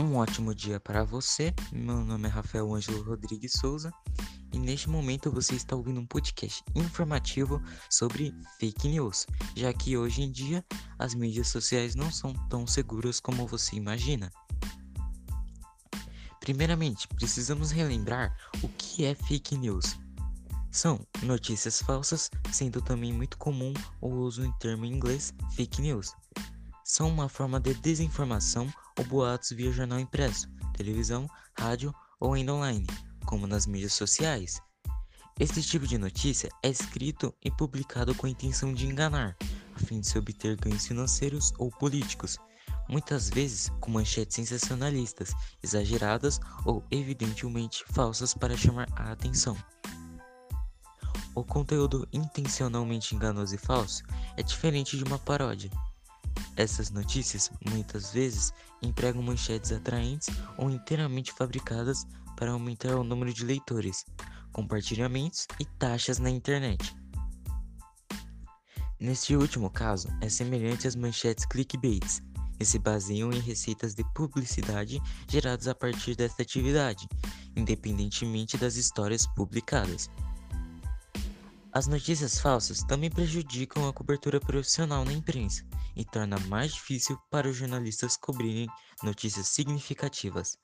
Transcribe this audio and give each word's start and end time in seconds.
Um 0.00 0.16
ótimo 0.16 0.54
dia 0.54 0.80
para 0.80 1.04
você. 1.04 1.52
Meu 1.70 2.02
nome 2.02 2.26
é 2.26 2.30
Rafael 2.30 2.74
Ângelo 2.74 3.02
Rodrigues 3.02 3.52
Souza 3.52 3.92
e 4.50 4.58
neste 4.58 4.88
momento 4.88 5.30
você 5.30 5.54
está 5.54 5.76
ouvindo 5.76 6.00
um 6.00 6.06
podcast 6.06 6.64
informativo 6.74 7.62
sobre 7.90 8.34
fake 8.58 8.88
news, 8.88 9.26
já 9.54 9.70
que 9.74 9.98
hoje 9.98 10.22
em 10.22 10.32
dia 10.32 10.64
as 10.98 11.12
mídias 11.12 11.48
sociais 11.48 11.94
não 11.94 12.10
são 12.10 12.32
tão 12.48 12.66
seguras 12.66 13.20
como 13.20 13.46
você 13.46 13.76
imagina. 13.76 14.32
Primeiramente, 16.40 17.06
precisamos 17.08 17.70
relembrar 17.70 18.34
o 18.62 18.70
que 18.70 19.04
é 19.04 19.14
fake 19.14 19.54
news. 19.58 19.98
São 20.70 21.06
notícias 21.24 21.82
falsas, 21.82 22.30
sendo 22.50 22.80
também 22.80 23.12
muito 23.12 23.36
comum 23.36 23.74
o 24.00 24.08
uso 24.08 24.46
em 24.46 24.52
termo 24.52 24.86
em 24.86 24.94
inglês 24.94 25.34
fake 25.54 25.82
news. 25.82 26.14
São 26.92 27.08
uma 27.08 27.28
forma 27.28 27.60
de 27.60 27.72
desinformação 27.72 28.68
ou 28.98 29.04
boatos 29.04 29.52
via 29.52 29.70
jornal 29.70 30.00
impresso, 30.00 30.48
televisão, 30.76 31.30
rádio 31.56 31.94
ou 32.18 32.34
ainda 32.34 32.52
online, 32.52 32.84
como 33.24 33.46
nas 33.46 33.64
mídias 33.64 33.92
sociais. 33.92 34.60
Este 35.38 35.62
tipo 35.62 35.86
de 35.86 35.96
notícia 35.96 36.48
é 36.64 36.68
escrito 36.68 37.32
e 37.44 37.48
publicado 37.48 38.12
com 38.12 38.26
a 38.26 38.30
intenção 38.30 38.74
de 38.74 38.88
enganar, 38.88 39.36
a 39.72 39.78
fim 39.78 40.00
de 40.00 40.08
se 40.08 40.18
obter 40.18 40.56
ganhos 40.56 40.84
financeiros 40.84 41.52
ou 41.58 41.70
políticos, 41.70 42.38
muitas 42.88 43.30
vezes 43.30 43.70
com 43.78 43.92
manchetes 43.92 44.34
sensacionalistas, 44.34 45.32
exageradas 45.62 46.40
ou 46.64 46.84
evidentemente 46.90 47.84
falsas 47.92 48.34
para 48.34 48.56
chamar 48.56 48.88
a 48.96 49.12
atenção. 49.12 49.56
O 51.36 51.44
conteúdo 51.44 52.08
intencionalmente 52.12 53.14
enganoso 53.14 53.54
e 53.54 53.58
falso 53.58 54.02
é 54.36 54.42
diferente 54.42 54.96
de 54.96 55.04
uma 55.04 55.20
paródia. 55.20 55.70
Essas 56.60 56.90
notícias 56.90 57.50
muitas 57.70 58.12
vezes 58.12 58.52
empregam 58.82 59.22
manchetes 59.22 59.72
atraentes 59.72 60.28
ou 60.58 60.68
inteiramente 60.68 61.32
fabricadas 61.32 62.06
para 62.36 62.50
aumentar 62.50 62.96
o 62.96 63.02
número 63.02 63.32
de 63.32 63.46
leitores, 63.46 64.04
compartilhamentos 64.52 65.46
e 65.58 65.64
taxas 65.64 66.18
na 66.18 66.28
internet. 66.28 66.94
Neste 69.00 69.34
último 69.34 69.70
caso, 69.70 70.08
é 70.20 70.28
semelhante 70.28 70.86
às 70.86 70.94
manchetes 70.94 71.46
clickbaits, 71.46 72.20
que 72.58 72.64
se 72.66 72.78
baseiam 72.78 73.32
em 73.32 73.40
receitas 73.40 73.94
de 73.94 74.04
publicidade 74.12 75.00
geradas 75.30 75.66
a 75.66 75.74
partir 75.74 76.14
desta 76.14 76.42
atividade, 76.42 77.08
independentemente 77.56 78.58
das 78.58 78.76
histórias 78.76 79.26
publicadas. 79.28 80.10
As 81.72 81.86
notícias 81.86 82.38
falsas 82.38 82.82
também 82.82 83.08
prejudicam 83.08 83.88
a 83.88 83.94
cobertura 83.94 84.38
profissional 84.38 85.06
na 85.06 85.12
imprensa 85.14 85.64
e 86.00 86.04
torna 86.04 86.38
mais 86.48 86.72
difícil 86.72 87.18
para 87.30 87.46
os 87.46 87.54
jornalistas 87.54 88.16
cobrirem 88.16 88.66
notícias 89.02 89.48
significativas. 89.48 90.56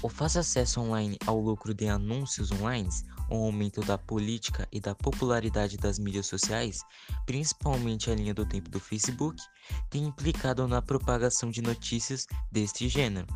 O 0.00 0.08
fácil 0.08 0.40
acesso 0.40 0.80
online 0.80 1.18
ao 1.26 1.40
lucro 1.40 1.74
de 1.74 1.88
anúncios 1.88 2.52
online, 2.52 2.88
o 3.28 3.34
aumento 3.34 3.80
da 3.80 3.98
política 3.98 4.68
e 4.70 4.80
da 4.80 4.94
popularidade 4.94 5.76
das 5.76 5.98
mídias 5.98 6.26
sociais, 6.26 6.82
principalmente 7.26 8.08
a 8.08 8.14
linha 8.14 8.34
do 8.34 8.46
tempo 8.46 8.70
do 8.70 8.78
Facebook, 8.78 9.42
tem 9.90 10.04
implicado 10.04 10.66
na 10.68 10.80
propagação 10.80 11.50
de 11.50 11.60
notícias 11.60 12.26
deste 12.52 12.88
gênero, 12.88 13.26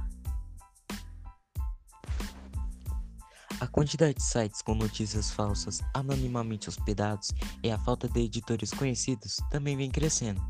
quantidade 3.76 4.14
de 4.14 4.22
sites 4.22 4.62
com 4.62 4.74
notícias 4.74 5.30
falsas 5.30 5.82
anonimamente 5.92 6.66
hospedados 6.66 7.30
e 7.62 7.70
a 7.70 7.76
falta 7.76 8.08
de 8.08 8.20
editores 8.20 8.70
conhecidos 8.70 9.36
também 9.50 9.76
vem 9.76 9.90
crescendo. 9.90 10.42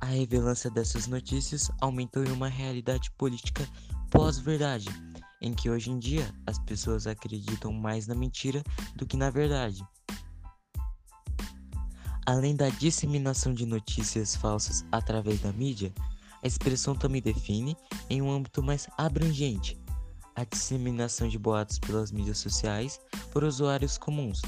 A 0.00 0.06
revelância 0.06 0.70
dessas 0.70 1.06
notícias 1.06 1.70
aumentou 1.82 2.24
em 2.24 2.30
uma 2.32 2.48
realidade 2.48 3.10
política 3.10 3.68
pós-verdade, 4.10 4.88
em 5.42 5.52
que 5.52 5.68
hoje 5.68 5.90
em 5.90 5.98
dia 5.98 6.34
as 6.46 6.58
pessoas 6.60 7.06
acreditam 7.06 7.74
mais 7.74 8.06
na 8.06 8.14
mentira 8.14 8.64
do 8.96 9.06
que 9.06 9.18
na 9.18 9.28
verdade. 9.28 9.86
Além 12.24 12.56
da 12.56 12.70
disseminação 12.70 13.52
de 13.52 13.66
notícias 13.66 14.34
falsas 14.34 14.82
através 14.90 15.40
da 15.40 15.52
mídia, 15.52 15.92
a 16.42 16.46
expressão 16.46 16.94
também 16.94 17.20
define, 17.20 17.76
em 18.08 18.22
um 18.22 18.30
âmbito 18.30 18.62
mais 18.62 18.88
abrangente, 18.96 19.78
a 20.38 20.44
disseminação 20.44 21.26
de 21.26 21.36
boatos 21.36 21.80
pelas 21.80 22.12
mídias 22.12 22.38
sociais 22.38 23.00
por 23.32 23.42
usuários 23.42 23.98
comuns. 23.98 24.40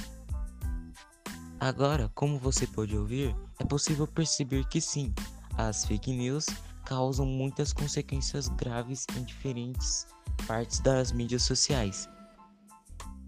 Agora, 1.59 2.09
como 2.15 2.39
você 2.39 2.65
pode 2.65 2.97
ouvir, 2.97 3.34
é 3.59 3.65
possível 3.65 4.06
perceber 4.06 4.65
que 4.69 4.81
sim, 4.81 5.12
as 5.59 5.84
fake 5.84 6.12
news 6.12 6.47
causam 6.87 7.27
muitas 7.27 7.73
consequências 7.73 8.49
graves 8.51 9.05
em 9.17 9.25
diferentes 9.25 10.06
partes 10.47 10.78
das 10.78 11.11
mídias 11.11 11.43
sociais. 11.43 12.09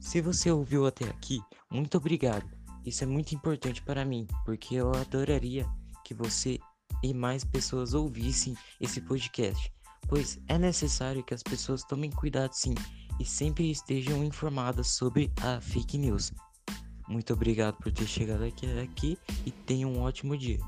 Se 0.00 0.20
você 0.20 0.48
ouviu 0.50 0.86
até 0.86 1.06
aqui, 1.06 1.40
muito 1.68 1.98
obrigado. 1.98 2.48
Isso 2.86 3.02
é 3.02 3.06
muito 3.08 3.34
importante 3.34 3.82
para 3.82 4.04
mim, 4.04 4.26
porque 4.44 4.76
eu 4.76 4.92
adoraria 4.94 5.66
que 6.04 6.14
você 6.14 6.60
e 7.02 7.12
mais 7.12 7.44
pessoas 7.44 7.92
ouvissem 7.92 8.56
esse 8.80 9.00
podcast 9.00 9.72
pois 10.12 10.38
é 10.46 10.58
necessário 10.58 11.24
que 11.24 11.32
as 11.32 11.42
pessoas 11.42 11.84
tomem 11.84 12.10
cuidado 12.10 12.52
sim 12.52 12.74
e 13.18 13.24
sempre 13.24 13.70
estejam 13.70 14.22
informadas 14.22 14.88
sobre 14.88 15.32
a 15.40 15.58
fake 15.58 15.96
news. 15.96 16.34
Muito 17.08 17.32
obrigado 17.32 17.78
por 17.78 17.90
ter 17.90 18.06
chegado 18.06 18.44
aqui, 18.44 18.66
aqui 18.78 19.18
e 19.46 19.50
tenha 19.50 19.88
um 19.88 20.02
ótimo 20.02 20.36
dia. 20.36 20.58